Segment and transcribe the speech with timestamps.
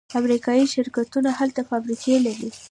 [0.19, 2.49] امریکایی شرکتونه هلته فابریکې لري.